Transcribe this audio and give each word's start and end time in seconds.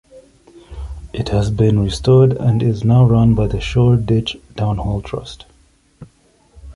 It 1.13 1.29
has 1.29 1.51
been 1.51 1.77
restored 1.79 2.33
and 2.33 2.63
is 2.63 2.83
now 2.83 3.05
run 3.05 3.35
by 3.35 3.45
the 3.45 3.61
Shoreditch 3.61 4.35
Town 4.55 4.77
Hall 4.79 4.99
Trust. 4.99 5.45